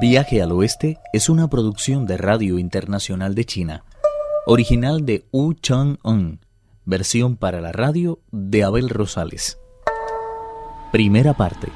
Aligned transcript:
Viaje 0.00 0.42
al 0.42 0.50
Oeste 0.50 0.98
es 1.12 1.28
una 1.28 1.48
producción 1.48 2.04
de 2.04 2.16
Radio 2.16 2.58
Internacional 2.58 3.34
de 3.34 3.44
China, 3.44 3.84
original 4.44 5.06
de 5.06 5.24
Wu 5.30 5.54
Chang-un, 5.54 6.40
versión 6.84 7.36
para 7.36 7.60
la 7.60 7.70
radio 7.70 8.18
de 8.32 8.64
Abel 8.64 8.88
Rosales. 8.88 9.58
Primera 10.90 11.34
parte. 11.34 11.68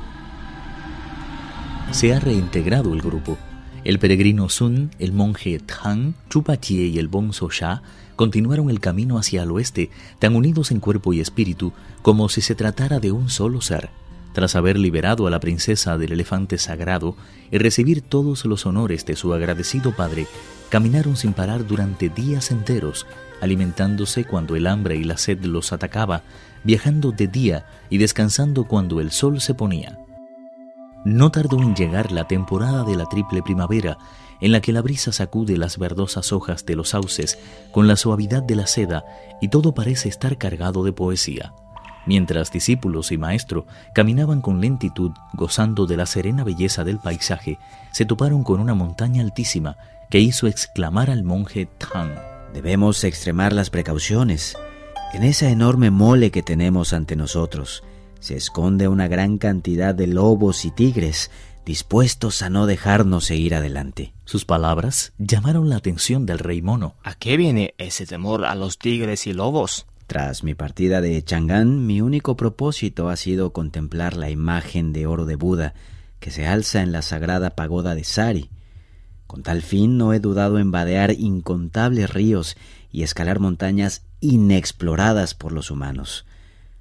Se 1.93 2.13
ha 2.13 2.19
reintegrado 2.19 2.93
el 2.93 3.03
grupo. 3.03 3.39
El 3.85 4.01
peregrino 4.01 4.49
Sun, 4.49 4.91
el 4.99 5.13
monje 5.13 5.61
Tang, 5.61 6.15
Chupachie 6.29 6.87
y 6.87 6.99
el 6.99 7.07
bonzo 7.07 7.51
Sha 7.51 7.83
continuaron 8.17 8.69
el 8.69 8.81
camino 8.81 9.17
hacia 9.19 9.45
el 9.45 9.53
oeste, 9.53 9.91
tan 10.19 10.35
unidos 10.35 10.73
en 10.73 10.81
cuerpo 10.81 11.13
y 11.13 11.21
espíritu 11.21 11.73
como 12.03 12.29
si 12.29 12.41
se 12.41 12.57
tratara 12.57 12.99
de 12.99 13.13
un 13.13 13.31
solo 13.31 13.61
ser. 13.61 13.91
Tras 14.33 14.57
haber 14.57 14.79
liberado 14.79 15.27
a 15.27 15.31
la 15.31 15.41
princesa 15.41 15.99
del 15.99 16.13
elefante 16.13 16.59
sagrado 16.59 17.17
y 17.51 17.59
recibir 17.59 18.03
todos 18.03 18.45
los 18.45 18.67
honores 18.67 19.05
de 19.07 19.17
su 19.17 19.33
agradecido 19.33 19.97
padre, 19.97 20.27
caminaron 20.69 21.17
sin 21.17 21.33
parar 21.33 21.67
durante 21.67 22.09
días 22.09 22.51
enteros, 22.51 23.07
alimentándose 23.41 24.25
cuando 24.25 24.57
el 24.57 24.67
hambre 24.67 24.97
y 24.97 25.05
la 25.05 25.17
sed 25.17 25.45
los 25.45 25.73
atacaba, 25.73 26.23
viajando 26.65 27.13
de 27.13 27.27
día 27.29 27.67
y 27.89 27.99
descansando 27.99 28.65
cuando 28.65 29.01
el 29.01 29.11
sol 29.11 29.41
se 29.41 29.55
ponía. 29.55 29.99
No 31.05 31.31
tardó 31.31 31.63
en 31.63 31.75
llegar 31.75 32.13
la 32.13 32.27
temporada 32.27 32.85
de 32.85 32.97
la 32.97 33.07
triple 33.07 33.43
primavera, 33.43 33.99
en 34.41 34.53
la 34.53 34.61
que 34.61 34.73
la 34.73 34.83
brisa 34.83 35.13
sacude 35.13 35.57
las 35.57 35.79
verdosas 35.79 36.33
hojas 36.33 36.67
de 36.67 36.77
los 36.77 36.91
sauces 36.91 37.39
con 37.73 37.89
la 37.89 37.97
suavidad 37.97 38.43
de 38.43 38.57
la 38.57 38.67
seda 38.67 39.05
y 39.41 39.49
todo 39.49 39.75
parece 39.75 40.09
estar 40.09 40.39
cargado 40.39 40.85
de 40.85 40.93
poesía. 40.93 41.55
Mientras 42.09 42.51
discípulos 42.51 43.13
y 43.13 43.19
maestro 43.19 43.67
caminaban 43.93 44.41
con 44.41 44.63
lentitud, 44.63 45.11
gozando 45.35 45.85
de 45.85 45.99
la 45.99 46.07
serena 46.07 46.43
belleza 46.43 46.83
del 46.83 46.99
paisaje, 46.99 47.59
se 47.93 48.07
toparon 48.07 48.45
con 48.45 48.61
una 48.61 48.73
montaña 48.73 49.21
altísima 49.21 49.77
que 50.09 50.19
hizo 50.19 50.47
exclamar 50.47 51.11
al 51.11 51.23
monje 51.23 51.69
Tang. 51.77 52.15
Debemos 52.55 53.05
extremar 53.05 53.53
las 53.53 53.69
precauciones. 53.69 54.57
En 55.13 55.23
esa 55.23 55.51
enorme 55.51 55.91
mole 55.91 56.31
que 56.31 56.43
tenemos 56.43 56.95
ante 56.95 57.15
nosotros 57.15 57.85
se 58.21 58.37
esconde 58.37 58.89
una 58.89 59.07
gran 59.07 59.37
cantidad 59.37 59.95
de 59.95 60.07
lobos 60.07 60.65
y 60.65 60.71
tigres 60.71 61.31
dispuestos 61.67 62.41
a 62.41 62.49
no 62.49 62.65
dejarnos 62.65 63.27
seguir 63.27 63.55
adelante. 63.55 64.15
Sus 64.25 64.47
palabras 64.47 65.13
llamaron 65.19 65.69
la 65.69 65.77
atención 65.77 66.25
del 66.25 66.39
rey 66.39 66.63
mono. 66.63 66.95
¿A 67.05 67.17
qué 67.17 67.37
viene 67.37 67.75
ese 67.77 68.07
temor 68.07 68.47
a 68.47 68.55
los 68.55 68.79
tigres 68.79 69.27
y 69.27 69.35
lobos? 69.35 69.85
Tras 70.09 70.43
mi 70.43 70.55
partida 70.55 71.03
de 71.03 71.23
Chang'an, 71.23 71.87
mi 71.87 72.01
único 72.01 72.35
propósito 72.35 73.11
ha 73.11 73.17
sido 73.17 73.53
contemplar 73.53 74.17
la 74.17 74.31
imagen 74.31 74.95
de 74.95 75.07
oro 75.07 75.27
de 75.27 75.37
Buda 75.37 75.75
que 76.19 76.31
se 76.31 76.47
alza 76.47 76.81
en 76.81 76.93
la 76.93 77.03
sagrada 77.03 77.51
pagoda 77.51 77.95
de 77.95 78.05
Sari. 78.05 78.49
Con 79.27 79.43
tal 79.43 79.61
fin 79.61 79.99
no 79.99 80.15
he 80.15 80.19
dudado 80.19 80.59
en 80.59 80.71
vadear 80.71 81.11
incontables 81.11 82.09
ríos 82.09 82.57
y 82.91 83.03
escalar 83.03 83.39
montañas 83.39 84.01
inexploradas 84.21 85.35
por 85.35 85.53
los 85.53 85.71
humanos. 85.71 86.25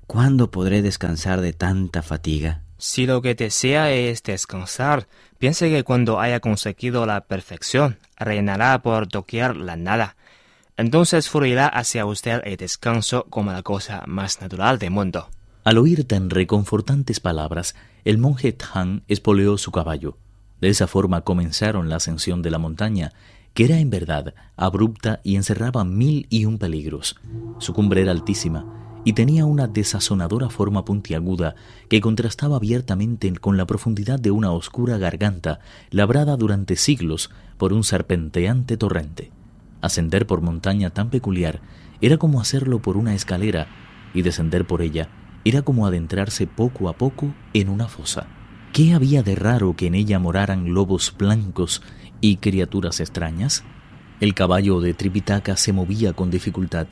¿Cuándo 0.08 0.50
podré 0.50 0.81
descansar 0.81 1.42
de 1.42 1.52
tanta 1.52 2.03
fatiga? 2.03 2.61
Si 2.78 3.08
lo 3.08 3.22
que 3.22 3.36
desea 3.36 3.92
es 3.92 4.23
descansar, 4.23 5.09
piense 5.38 5.70
que 5.70 5.83
cuando 5.83 6.22
haya 6.22 6.39
conseguido 6.39 7.05
la 7.05 7.25
perfección, 7.25 7.98
reinará 8.16 8.81
por 8.81 9.08
toquear 9.08 9.58
la 9.58 9.75
nada 9.75 10.16
entonces 10.78 11.30
fluirá 11.30 11.67
hacia 11.67 12.06
usted 12.06 12.42
el 12.45 12.58
descanso 12.58 13.25
como 13.30 13.52
la 13.52 13.64
cosa 13.64 14.03
más 14.08 14.42
natural 14.42 14.80
del 14.80 14.92
mundo. 14.92 15.28
Al 15.64 15.78
oír 15.80 16.06
tan 16.06 16.30
reconfortantes 16.30 17.20
palabras, 17.20 17.75
el 18.06 18.17
monje 18.17 18.53
Tang 18.53 19.02
espoleó 19.08 19.58
su 19.58 19.72
caballo. 19.72 20.17
De 20.61 20.70
esa 20.70 20.88
forma 20.88 21.22
comenzaron 21.22 21.89
la 21.89 21.98
ascensión 21.98 22.42
de 22.42 22.52
la 22.52 22.58
montaña, 22.58 23.11
que 23.53 23.66
era 23.66 23.80
en 23.80 23.89
verdad 23.89 24.33
abrupta 24.55 25.20
y 25.23 25.36
encerraba 25.36 25.83
mil 25.83 26.27
y 26.30 26.45
un 26.45 26.58
peligros. 26.58 27.17
Su 27.58 27.73
cumbre 27.73 28.04
era 28.04 28.11
altísima 28.11 28.66
y 29.04 29.14
tenía 29.14 29.45
una 29.45 29.67
desazonadora 29.67 30.49
forma 30.49 30.86
puntiaguda 30.86 31.55
que 31.89 32.02
contrastaba 32.02 32.58
abiertamente 32.58 33.33
con 33.36 33.58
la 33.58 33.66
profundidad 33.66 34.20
de 34.20 34.32
una 34.32 34.52
oscura 34.52 34.98
garganta 34.98 35.60
labrada 35.92 36.37
durante 36.37 36.76
siglos 36.76 37.30
por 37.58 37.73
un 37.73 37.83
serpenteante 37.83 38.77
torrente. 38.77 39.32
Ascender 39.82 40.26
por 40.26 40.42
montaña 40.42 40.89
tan 40.89 41.10
peculiar 41.10 41.61
era 42.02 42.17
como 42.17 42.42
hacerlo 42.42 42.82
por 42.82 42.98
una 42.98 43.14
escalera 43.14 43.67
y 44.14 44.21
descender 44.21 44.65
por 44.65 44.82
ella 44.82 45.10
era 45.45 45.61
como 45.61 45.88
adentrarse 45.88 46.45
poco 46.45 46.89
a 46.89 46.93
poco 46.93 47.33
en 47.54 47.70
una 47.70 47.87
fosa. 47.87 48.27
¿Qué 48.73 48.93
había 48.93 49.23
de 49.23 49.36
raro 49.36 49.76
que 49.76 49.87
en 49.87 49.95
ella 49.95 50.20
moraran 50.20 50.73
lobos 50.73 51.14
blancos 51.17 51.82
y 52.20 52.37
criaturas 52.37 52.99
extrañas? 52.99 53.64
El 54.20 54.33
caballo 54.33 54.82
de 54.82 54.93
Tripitaka 54.93 55.55
se 55.55 55.71
movía 55.71 56.14
con 56.14 56.32
dificultad. 56.32 56.87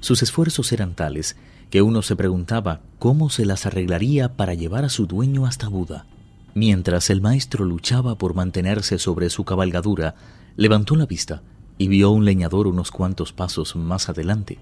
Sus 0.00 0.22
esfuerzos 0.22 0.72
eran 0.72 0.94
tales 0.94 1.36
que 1.68 1.82
uno 1.82 2.00
se 2.02 2.16
preguntaba 2.16 2.80
cómo 2.98 3.28
se 3.28 3.44
las 3.44 3.66
arreglaría 3.66 4.36
para 4.36 4.54
llevar 4.54 4.84
a 4.84 4.88
su 4.88 5.06
dueño 5.06 5.46
hasta 5.46 5.68
Buda. 5.68 6.06
Mientras 6.54 7.10
el 7.10 7.20
maestro 7.20 7.64
luchaba 7.64 8.16
por 8.16 8.34
mantenerse 8.34 8.98
sobre 8.98 9.30
su 9.30 9.44
cabalgadura, 9.44 10.14
levantó 10.56 10.96
la 10.96 11.06
vista 11.06 11.42
y 11.80 11.88
vio 11.88 12.10
un 12.10 12.26
leñador 12.26 12.66
unos 12.66 12.90
cuantos 12.90 13.32
pasos 13.32 13.74
más 13.74 14.10
adelante. 14.10 14.58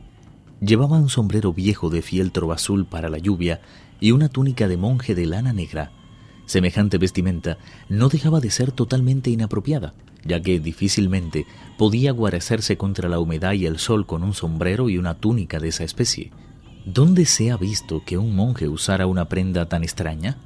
Llevaba 0.61 0.99
un 0.99 1.09
sombrero 1.09 1.53
viejo 1.53 1.91
de 1.91 2.01
fieltro 2.01 2.53
azul 2.53 2.87
para 2.87 3.09
la 3.09 3.19
lluvia 3.19 3.61
y 3.99 4.13
una 4.13 4.29
túnica 4.29 4.69
de 4.69 4.77
monje 4.77 5.17
de 5.17 5.27
lana 5.27 5.53
negra. 5.53 5.91
Semejante 6.47 6.97
vestimenta 6.97 7.59
no 7.89 8.09
dejaba 8.09 8.39
de 8.39 8.53
ser 8.53 8.71
totalmente 8.71 9.31
inapropiada, 9.31 9.95
ya 10.25 10.41
que 10.41 10.61
difícilmente 10.61 11.45
podía 11.77 12.13
guarecerse 12.13 12.77
contra 12.77 13.09
la 13.09 13.19
humedad 13.19 13.55
y 13.55 13.67
el 13.67 13.81
sol 13.81 14.07
con 14.07 14.23
un 14.23 14.33
sombrero 14.33 14.89
y 14.89 14.97
una 14.97 15.15
túnica 15.15 15.59
de 15.59 15.71
esa 15.71 15.83
especie. 15.83 16.31
¿Dónde 16.87 17.27
se 17.27 17.51
ha 17.51 17.57
visto 17.57 18.05
que 18.07 18.17
un 18.17 18.37
monje 18.37 18.69
usara 18.69 19.09
una 19.09 19.29
prenda 19.29 19.69
tan 19.69 19.83
extraña? 19.83 20.39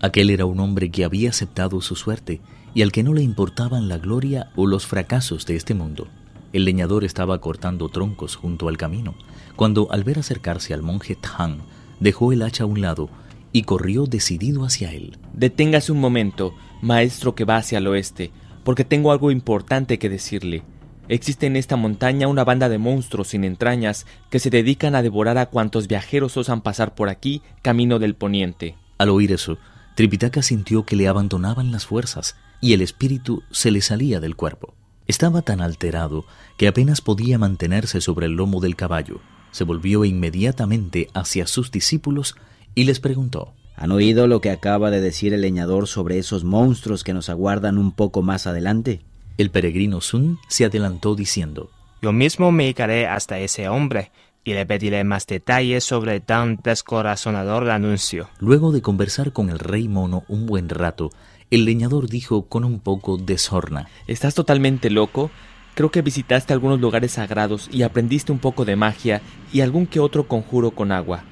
Aquel 0.00 0.30
era 0.30 0.46
un 0.46 0.58
hombre 0.58 0.90
que 0.90 1.04
había 1.04 1.28
aceptado 1.28 1.82
su 1.82 1.96
suerte 1.96 2.40
y 2.74 2.82
al 2.82 2.92
que 2.92 3.02
no 3.02 3.14
le 3.14 3.22
importaban 3.22 3.88
la 3.88 3.98
gloria 3.98 4.50
o 4.56 4.66
los 4.66 4.86
fracasos 4.86 5.46
de 5.46 5.56
este 5.56 5.74
mundo. 5.74 6.08
El 6.52 6.64
leñador 6.64 7.04
estaba 7.04 7.40
cortando 7.40 7.88
troncos 7.88 8.36
junto 8.36 8.68
al 8.68 8.76
camino, 8.76 9.14
cuando 9.56 9.90
al 9.90 10.04
ver 10.04 10.18
acercarse 10.18 10.72
al 10.72 10.82
monje 10.82 11.16
Tang, 11.16 11.58
dejó 12.00 12.32
el 12.32 12.42
hacha 12.42 12.64
a 12.64 12.66
un 12.66 12.80
lado 12.80 13.10
y 13.52 13.62
corrió 13.62 14.06
decidido 14.06 14.64
hacia 14.64 14.92
él. 14.92 15.18
Deténgase 15.32 15.92
un 15.92 16.00
momento, 16.00 16.54
maestro 16.80 17.34
que 17.34 17.44
va 17.44 17.56
hacia 17.56 17.78
el 17.78 17.86
oeste, 17.86 18.30
porque 18.64 18.84
tengo 18.84 19.12
algo 19.12 19.30
importante 19.30 19.98
que 19.98 20.08
decirle. 20.08 20.62
Existe 21.08 21.46
en 21.46 21.56
esta 21.56 21.76
montaña 21.76 22.28
una 22.28 22.44
banda 22.44 22.68
de 22.68 22.76
monstruos 22.76 23.28
sin 23.28 23.44
entrañas 23.44 24.06
que 24.30 24.38
se 24.38 24.50
dedican 24.50 24.94
a 24.94 25.02
devorar 25.02 25.38
a 25.38 25.46
cuantos 25.46 25.88
viajeros 25.88 26.36
osan 26.36 26.60
pasar 26.60 26.94
por 26.94 27.08
aquí 27.08 27.40
camino 27.62 27.98
del 27.98 28.14
poniente. 28.14 28.76
Al 28.98 29.08
oír 29.08 29.32
eso, 29.32 29.56
Tripitaka 29.98 30.42
sintió 30.42 30.84
que 30.84 30.94
le 30.94 31.08
abandonaban 31.08 31.72
las 31.72 31.84
fuerzas 31.84 32.36
y 32.60 32.72
el 32.72 32.82
espíritu 32.82 33.42
se 33.50 33.72
le 33.72 33.80
salía 33.80 34.20
del 34.20 34.36
cuerpo. 34.36 34.76
Estaba 35.08 35.42
tan 35.42 35.60
alterado 35.60 36.24
que 36.56 36.68
apenas 36.68 37.00
podía 37.00 37.36
mantenerse 37.36 38.00
sobre 38.00 38.26
el 38.26 38.34
lomo 38.34 38.60
del 38.60 38.76
caballo. 38.76 39.18
Se 39.50 39.64
volvió 39.64 40.04
inmediatamente 40.04 41.08
hacia 41.14 41.48
sus 41.48 41.72
discípulos 41.72 42.36
y 42.76 42.84
les 42.84 43.00
preguntó 43.00 43.54
¿Han 43.74 43.90
oído 43.90 44.28
lo 44.28 44.40
que 44.40 44.50
acaba 44.50 44.92
de 44.92 45.00
decir 45.00 45.34
el 45.34 45.40
leñador 45.40 45.88
sobre 45.88 46.18
esos 46.18 46.44
monstruos 46.44 47.02
que 47.02 47.12
nos 47.12 47.28
aguardan 47.28 47.76
un 47.76 47.90
poco 47.90 48.22
más 48.22 48.46
adelante? 48.46 49.00
El 49.36 49.50
peregrino 49.50 50.00
Sun 50.00 50.38
se 50.46 50.64
adelantó 50.64 51.16
diciendo 51.16 51.72
Yo 52.02 52.12
mismo 52.12 52.52
me 52.52 52.68
iré 52.68 53.08
hasta 53.08 53.40
ese 53.40 53.68
hombre 53.68 54.12
y 54.44 54.54
le 54.54 54.66
pediré 54.66 55.04
más 55.04 55.26
detalles 55.26 55.84
sobre 55.84 56.20
tan 56.20 56.56
descorazonador 56.62 57.68
anuncio. 57.70 58.28
Luego 58.38 58.72
de 58.72 58.82
conversar 58.82 59.32
con 59.32 59.50
el 59.50 59.58
rey 59.58 59.88
mono 59.88 60.24
un 60.28 60.46
buen 60.46 60.68
rato, 60.68 61.10
el 61.50 61.64
leñador 61.64 62.08
dijo 62.08 62.46
con 62.46 62.64
un 62.64 62.78
poco 62.78 63.16
de 63.16 63.38
sorna 63.38 63.88
¿Estás 64.06 64.34
totalmente 64.34 64.90
loco? 64.90 65.30
Creo 65.74 65.90
que 65.90 66.02
visitaste 66.02 66.52
algunos 66.52 66.80
lugares 66.80 67.12
sagrados 67.12 67.68
y 67.72 67.82
aprendiste 67.82 68.32
un 68.32 68.38
poco 68.38 68.64
de 68.64 68.74
magia 68.74 69.22
y 69.52 69.60
algún 69.60 69.86
que 69.86 70.00
otro 70.00 70.26
conjuro 70.26 70.72
con 70.72 70.90
agua. 70.90 71.22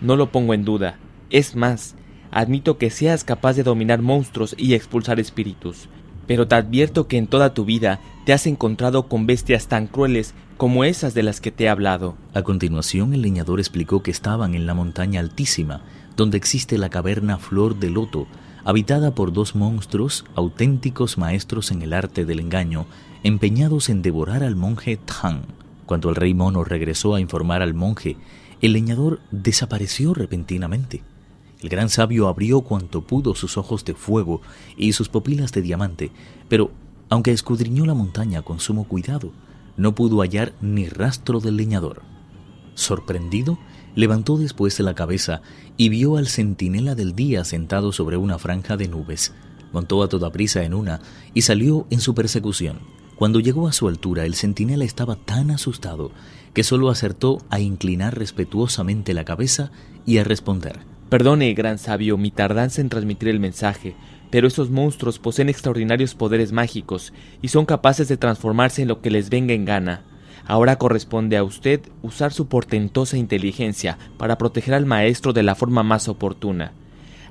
No 0.00 0.14
lo 0.14 0.30
pongo 0.30 0.54
en 0.54 0.64
duda. 0.64 0.98
Es 1.30 1.56
más, 1.56 1.96
admito 2.30 2.78
que 2.78 2.90
seas 2.90 3.24
capaz 3.24 3.54
de 3.54 3.64
dominar 3.64 4.02
monstruos 4.02 4.54
y 4.56 4.74
expulsar 4.74 5.18
espíritus. 5.18 5.88
Pero 6.26 6.48
te 6.48 6.54
advierto 6.54 7.06
que 7.06 7.18
en 7.18 7.26
toda 7.26 7.54
tu 7.54 7.64
vida 7.64 8.00
te 8.24 8.32
has 8.32 8.46
encontrado 8.46 9.08
con 9.08 9.26
bestias 9.26 9.68
tan 9.68 9.86
crueles 9.86 10.34
como 10.56 10.84
esas 10.84 11.14
de 11.14 11.22
las 11.22 11.40
que 11.40 11.52
te 11.52 11.64
he 11.64 11.68
hablado. 11.68 12.16
A 12.34 12.42
continuación 12.42 13.14
el 13.14 13.22
leñador 13.22 13.60
explicó 13.60 14.02
que 14.02 14.10
estaban 14.10 14.54
en 14.54 14.66
la 14.66 14.74
montaña 14.74 15.20
altísima, 15.20 15.82
donde 16.16 16.36
existe 16.36 16.78
la 16.78 16.88
caverna 16.88 17.38
Flor 17.38 17.78
de 17.78 17.90
Loto, 17.90 18.26
habitada 18.64 19.14
por 19.14 19.32
dos 19.32 19.54
monstruos, 19.54 20.24
auténticos 20.34 21.18
maestros 21.18 21.70
en 21.70 21.82
el 21.82 21.92
arte 21.92 22.24
del 22.24 22.40
engaño, 22.40 22.86
empeñados 23.22 23.88
en 23.90 24.02
devorar 24.02 24.42
al 24.42 24.56
monje 24.56 24.96
Tang. 24.96 25.42
Cuando 25.84 26.08
el 26.08 26.16
rey 26.16 26.34
mono 26.34 26.64
regresó 26.64 27.14
a 27.14 27.20
informar 27.20 27.62
al 27.62 27.74
monje, 27.74 28.16
el 28.60 28.72
leñador 28.72 29.20
desapareció 29.30 30.14
repentinamente. 30.14 31.02
El 31.60 31.68
gran 31.68 31.88
sabio 31.88 32.28
abrió 32.28 32.60
cuanto 32.60 33.02
pudo 33.02 33.34
sus 33.34 33.56
ojos 33.56 33.84
de 33.84 33.94
fuego 33.94 34.42
y 34.76 34.92
sus 34.92 35.08
pupilas 35.08 35.52
de 35.52 35.62
diamante, 35.62 36.10
pero 36.48 36.70
aunque 37.08 37.32
escudriñó 37.32 37.86
la 37.86 37.94
montaña 37.94 38.42
con 38.42 38.60
sumo 38.60 38.84
cuidado, 38.84 39.32
no 39.76 39.94
pudo 39.94 40.20
hallar 40.20 40.52
ni 40.60 40.88
rastro 40.88 41.40
del 41.40 41.56
leñador. 41.56 42.02
Sorprendido, 42.74 43.58
levantó 43.94 44.36
después 44.36 44.78
la 44.80 44.94
cabeza 44.94 45.40
y 45.76 45.88
vio 45.88 46.16
al 46.16 46.28
centinela 46.28 46.94
del 46.94 47.14
día 47.14 47.44
sentado 47.44 47.92
sobre 47.92 48.16
una 48.16 48.38
franja 48.38 48.76
de 48.76 48.88
nubes. 48.88 49.34
Montó 49.72 50.02
a 50.02 50.08
toda 50.08 50.30
prisa 50.30 50.62
en 50.64 50.74
una 50.74 51.00
y 51.32 51.42
salió 51.42 51.86
en 51.90 52.00
su 52.00 52.14
persecución. 52.14 52.80
Cuando 53.16 53.40
llegó 53.40 53.66
a 53.66 53.72
su 53.72 53.88
altura, 53.88 54.26
el 54.26 54.34
centinela 54.34 54.84
estaba 54.84 55.16
tan 55.16 55.50
asustado 55.50 56.10
que 56.52 56.64
solo 56.64 56.90
acertó 56.90 57.38
a 57.48 57.60
inclinar 57.60 58.18
respetuosamente 58.18 59.14
la 59.14 59.24
cabeza 59.24 59.70
y 60.04 60.18
a 60.18 60.24
responder. 60.24 60.95
Perdone, 61.08 61.54
gran 61.54 61.78
sabio, 61.78 62.16
mi 62.18 62.32
tardanza 62.32 62.80
en 62.80 62.88
transmitir 62.88 63.28
el 63.28 63.38
mensaje, 63.38 63.94
pero 64.30 64.48
esos 64.48 64.70
monstruos 64.70 65.20
poseen 65.20 65.48
extraordinarios 65.48 66.16
poderes 66.16 66.50
mágicos 66.50 67.12
y 67.40 67.48
son 67.48 67.64
capaces 67.64 68.08
de 68.08 68.16
transformarse 68.16 68.82
en 68.82 68.88
lo 68.88 69.00
que 69.00 69.10
les 69.10 69.30
venga 69.30 69.54
en 69.54 69.64
gana. 69.64 70.02
Ahora 70.46 70.78
corresponde 70.78 71.36
a 71.36 71.44
usted 71.44 71.80
usar 72.02 72.32
su 72.32 72.48
portentosa 72.48 73.16
inteligencia 73.16 73.98
para 74.18 74.36
proteger 74.36 74.74
al 74.74 74.84
maestro 74.84 75.32
de 75.32 75.44
la 75.44 75.54
forma 75.54 75.84
más 75.84 76.08
oportuna. 76.08 76.72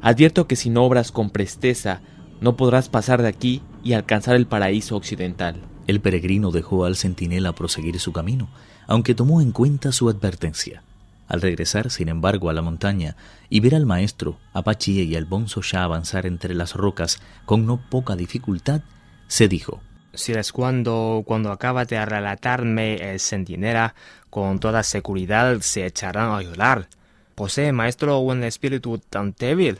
Advierto 0.01 0.47
que 0.47 0.55
si 0.55 0.69
no 0.69 0.85
obras 0.85 1.11
con 1.11 1.29
presteza, 1.29 1.99
no 2.39 2.55
podrás 2.55 2.87
pasar 2.87 3.21
de 3.21 3.27
aquí 3.27 3.61
y 3.83 3.91
alcanzar 3.91 4.37
el 4.37 4.47
paraíso 4.47 4.95
occidental. 4.95 5.61
El 5.85 5.99
peregrino 5.99 6.51
dejó 6.51 6.85
al 6.85 6.95
centinela 6.95 7.53
proseguir 7.53 7.99
su 7.99 8.13
camino, 8.13 8.47
aunque 8.87 9.15
tomó 9.15 9.41
en 9.41 9.51
cuenta 9.51 9.91
su 9.91 10.07
advertencia. 10.07 10.84
Al 11.27 11.41
regresar, 11.41 11.89
sin 11.89 12.09
embargo, 12.09 12.49
a 12.49 12.53
la 12.53 12.61
montaña 12.61 13.15
y 13.49 13.59
ver 13.59 13.75
al 13.75 13.85
maestro, 13.85 14.37
Apache 14.53 14.91
y 14.91 15.15
al 15.15 15.25
bonzo 15.25 15.61
ya 15.61 15.83
avanzar 15.83 16.25
entre 16.25 16.53
las 16.53 16.73
rocas 16.73 17.19
con 17.45 17.65
no 17.65 17.81
poca 17.89 18.15
dificultad, 18.15 18.81
se 19.27 19.47
dijo: 19.47 19.81
Si 20.13 20.33
es 20.33 20.51
cuando, 20.51 21.23
cuando 21.25 21.51
acaba 21.51 21.85
de 21.85 22.05
relatarme 22.05 22.95
el 23.11 23.19
centinela, 23.19 23.95
con 24.29 24.59
toda 24.59 24.83
seguridad 24.83 25.59
se 25.61 25.85
echarán 25.85 26.31
a 26.31 26.41
llorar. 26.41 26.87
¿Posee 27.33 27.71
maestro 27.71 28.19
un 28.19 28.43
espíritu 28.43 28.97
tan 28.97 29.33
débil? 29.37 29.79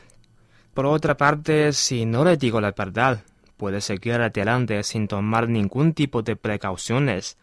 Por 0.74 0.84
otra 0.84 1.16
parte, 1.16 1.72
si 1.72 2.04
no 2.04 2.24
le 2.24 2.36
digo 2.36 2.60
la 2.60 2.72
verdad, 2.72 3.22
puede 3.56 3.80
seguir 3.80 4.14
adelante 4.14 4.82
sin 4.82 5.08
tomar 5.08 5.48
ningún 5.48 5.94
tipo 5.94 6.22
de 6.22 6.36
precauciones. 6.36 7.38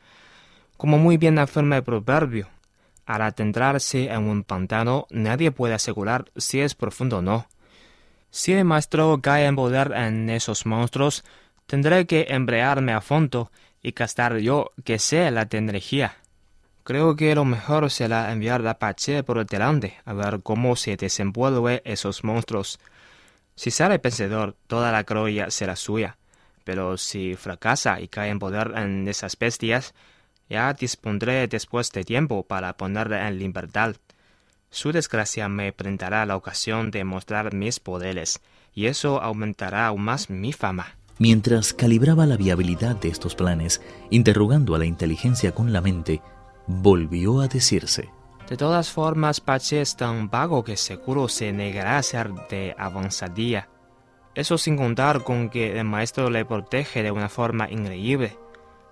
Como 0.78 0.98
muy 1.00 1.18
bien 1.18 1.40
afirma 1.40 1.78
el 1.78 1.84
proverbio, 1.84 2.48
al 3.06 3.34
en 3.38 4.24
un 4.24 4.44
pantano, 4.44 5.08
nadie 5.10 5.52
puede 5.52 5.74
asegurar 5.74 6.32
si 6.36 6.62
es 6.62 6.76
profundo 6.76 7.18
o 7.18 7.22
no. 7.22 7.48
Si 8.32 8.54
el 8.54 8.66
maestro 8.66 9.20
cae 9.22 9.46
en 9.46 9.56
poder 9.56 9.92
en 9.94 10.30
esos 10.30 10.66
monstruos, 10.66 11.24
tendré 11.68 12.06
que 12.08 12.28
embrearme 12.30 12.94
a 12.94 13.02
fondo 13.02 13.52
y 13.82 13.92
gastar 13.92 14.38
yo 14.38 14.72
que 14.84 14.98
sé 15.00 15.30
la 15.32 15.48
energía. 15.52 16.18
Creo 16.84 17.16
que 17.16 17.36
lo 17.36 17.46
mejor 17.46 17.90
será 17.90 18.32
enviar 18.32 18.66
a 18.68 18.80
Pache 18.80 19.24
por 19.24 19.46
delante 19.46 19.98
a 20.04 20.14
ver 20.14 20.42
cómo 20.42 20.76
se 20.76 20.98
desenvuelve 20.98 21.82
esos 21.86 22.24
monstruos. 22.24 22.80
Si 23.56 23.72
sale 23.72 24.00
vencedor, 24.00 24.56
toda 24.68 24.92
la 24.92 25.04
gloria 25.04 25.50
será 25.50 25.76
suya. 25.76 26.18
Pero 26.64 26.98
si 26.98 27.36
fracasa 27.36 28.02
y 28.02 28.08
cae 28.08 28.30
en 28.30 28.40
poder 28.40 28.74
en 28.76 29.08
esas 29.08 29.38
bestias, 29.38 29.94
ya 30.54 30.72
dispondré 30.72 31.48
después 31.48 31.92
de 31.92 32.04
tiempo 32.04 32.44
para 32.44 32.78
ponerle 32.78 33.28
en 33.28 33.40
libertad. 33.40 33.96
Su 34.70 34.92
desgracia 34.92 35.50
me 35.50 35.72
brindará 35.72 36.28
la 36.28 36.36
ocasión 36.36 36.92
de 36.92 37.04
mostrar 37.04 37.56
mis 37.56 37.80
poderes, 37.80 38.40
y 38.72 38.86
eso 38.86 39.20
aumentará 39.20 39.88
aún 39.88 40.04
más 40.04 40.30
mi 40.30 40.54
fama. 40.54 40.96
Mientras 41.18 41.74
calibraba 41.74 42.28
la 42.28 42.38
viabilidad 42.38 42.96
de 42.98 43.10
estos 43.10 43.34
planes, 43.34 43.82
interrogando 44.12 44.76
a 44.76 44.78
la 44.78 44.86
inteligencia 44.86 45.56
con 45.56 45.74
la 45.74 45.82
mente, 45.82 46.22
volvió 46.68 47.42
a 47.42 47.48
decirse. 47.48 48.12
De 48.48 48.56
todas 48.56 48.92
formas, 48.92 49.42
Pache 49.42 49.82
es 49.82 49.96
tan 49.96 50.30
vago 50.30 50.64
que 50.64 50.78
seguro 50.78 51.30
se 51.30 51.52
negará 51.52 51.98
a 51.98 52.04
ser 52.04 52.32
de 52.48 52.76
avanzadía. 52.78 53.70
Eso 54.36 54.60
sin 54.60 54.78
contar 54.78 55.24
con 55.24 55.50
que 55.50 55.80
el 55.80 55.86
maestro 55.86 56.30
le 56.30 56.46
protege 56.46 57.02
de 57.02 57.10
una 57.10 57.30
forma 57.30 57.72
increíble. 57.72 58.38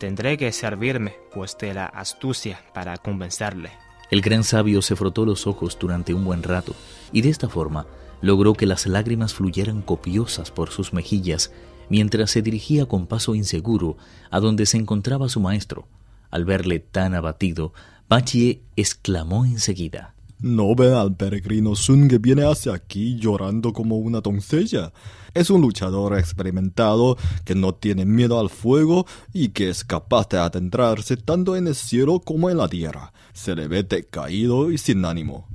Tendré 0.01 0.35
que 0.35 0.51
servirme, 0.51 1.13
pues, 1.31 1.55
de 1.59 1.75
la 1.75 1.85
astucia 1.85 2.59
para 2.73 2.97
convencerle. 2.97 3.69
El 4.09 4.21
gran 4.21 4.43
sabio 4.43 4.81
se 4.81 4.95
frotó 4.95 5.27
los 5.27 5.45
ojos 5.45 5.77
durante 5.79 6.15
un 6.15 6.25
buen 6.25 6.41
rato, 6.41 6.73
y 7.11 7.21
de 7.21 7.29
esta 7.29 7.49
forma 7.49 7.85
logró 8.19 8.55
que 8.55 8.65
las 8.65 8.87
lágrimas 8.87 9.35
fluyeran 9.35 9.83
copiosas 9.83 10.49
por 10.49 10.71
sus 10.71 10.91
mejillas 10.91 11.51
mientras 11.87 12.31
se 12.31 12.41
dirigía 12.41 12.87
con 12.87 13.05
paso 13.05 13.35
inseguro 13.35 13.95
a 14.31 14.39
donde 14.39 14.65
se 14.65 14.77
encontraba 14.77 15.29
su 15.29 15.39
maestro. 15.39 15.87
Al 16.31 16.45
verle 16.45 16.79
tan 16.79 17.13
abatido, 17.13 17.71
Pachie 18.07 18.63
exclamó 18.75 19.45
enseguida. 19.45 20.15
¿No 20.41 20.73
ve 20.73 20.91
al 20.91 21.15
peregrino 21.15 21.75
Sun 21.75 22.07
que 22.07 22.17
viene 22.17 22.43
hacia 22.43 22.73
aquí 22.73 23.15
llorando 23.19 23.73
como 23.73 23.97
una 23.97 24.21
doncella? 24.21 24.91
Es 25.35 25.51
un 25.51 25.61
luchador 25.61 26.17
experimentado 26.17 27.15
que 27.45 27.53
no 27.53 27.75
tiene 27.75 28.05
miedo 28.05 28.39
al 28.39 28.49
fuego 28.49 29.05
y 29.33 29.49
que 29.49 29.69
es 29.69 29.83
capaz 29.83 30.29
de 30.29 30.39
adentrarse 30.39 31.15
tanto 31.15 31.55
en 31.55 31.67
el 31.67 31.75
cielo 31.75 32.21
como 32.21 32.49
en 32.49 32.57
la 32.57 32.67
tierra. 32.67 33.13
Se 33.33 33.55
le 33.55 33.67
ve 33.67 33.83
decaído 33.83 34.71
y 34.71 34.79
sin 34.79 35.05
ánimo. 35.05 35.47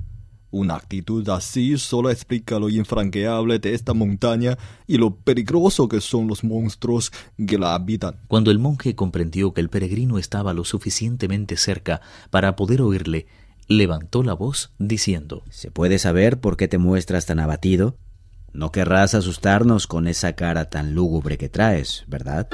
Una 0.51 0.75
actitud 0.75 1.27
así 1.27 1.77
solo 1.77 2.09
explica 2.09 2.57
lo 2.57 2.69
infranqueable 2.69 3.59
de 3.59 3.73
esta 3.73 3.93
montaña 3.93 4.57
y 4.87 4.97
lo 4.97 5.17
peligroso 5.17 5.89
que 5.89 5.99
son 5.99 6.29
los 6.29 6.45
monstruos 6.45 7.11
que 7.45 7.57
la 7.57 7.75
habitan. 7.75 8.21
Cuando 8.29 8.51
el 8.51 8.59
monje 8.59 8.95
comprendió 8.95 9.53
que 9.53 9.59
el 9.59 9.69
peregrino 9.69 10.17
estaba 10.17 10.53
lo 10.53 10.63
suficientemente 10.63 11.57
cerca 11.57 11.99
para 12.29 12.55
poder 12.55 12.81
oírle, 12.81 13.27
levantó 13.67 14.23
la 14.23 14.33
voz 14.33 14.71
diciendo 14.79 15.43
¿Se 15.49 15.71
puede 15.71 15.99
saber 15.99 16.39
por 16.39 16.57
qué 16.57 16.67
te 16.67 16.77
muestras 16.77 17.25
tan 17.25 17.39
abatido? 17.39 17.97
No 18.53 18.71
querrás 18.71 19.13
asustarnos 19.13 19.87
con 19.87 20.07
esa 20.07 20.33
cara 20.33 20.69
tan 20.69 20.95
lúgubre 20.95 21.37
que 21.37 21.49
traes, 21.49 22.05
¿verdad? 22.07 22.47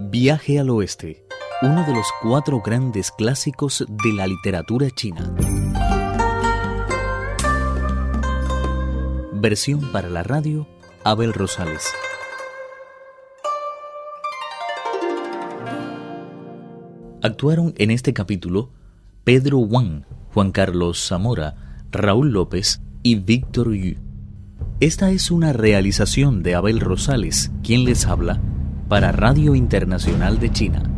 Viaje 0.00 0.58
al 0.58 0.70
oeste, 0.70 1.24
uno 1.62 1.84
de 1.86 1.94
los 1.94 2.06
cuatro 2.22 2.60
grandes 2.60 3.12
clásicos 3.12 3.84
de 3.88 4.12
la 4.12 4.26
literatura 4.26 4.88
china. 4.90 5.32
Versión 9.32 9.92
para 9.92 10.08
la 10.08 10.22
radio, 10.22 10.66
Abel 11.04 11.32
Rosales. 11.32 11.92
Actuaron 17.22 17.74
en 17.76 17.90
este 17.90 18.12
capítulo 18.12 18.72
Pedro 19.24 19.56
Wang, 19.56 20.04
Juan 20.34 20.52
Carlos 20.52 20.98
Zamora, 21.08 21.54
Raúl 21.90 22.32
López 22.32 22.82
y 23.02 23.14
Víctor 23.14 23.74
Yu. 23.74 23.96
Esta 24.80 25.12
es 25.12 25.30
una 25.30 25.54
realización 25.54 26.42
de 26.42 26.54
Abel 26.54 26.78
Rosales, 26.78 27.50
quien 27.62 27.86
les 27.86 28.04
habla, 28.04 28.42
para 28.86 29.12
Radio 29.12 29.54
Internacional 29.54 30.38
de 30.40 30.52
China. 30.52 30.93